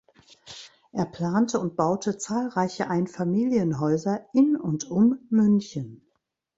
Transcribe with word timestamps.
Er 0.93 1.05
plante 1.05 1.59
und 1.59 1.75
baute 1.75 2.17
zahlreiche 2.17 2.89
Einfamilienhäuser 2.89 4.25
in 4.33 4.55
und 4.55 4.89
um 4.89 5.19
München. 5.29 6.01